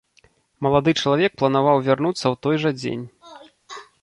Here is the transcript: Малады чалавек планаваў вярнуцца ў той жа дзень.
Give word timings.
Малады 0.65 0.93
чалавек 1.01 1.31
планаваў 1.41 1.77
вярнуцца 1.89 2.23
ў 2.23 2.35
той 2.47 2.55
жа 2.65 2.71
дзень. 2.81 3.05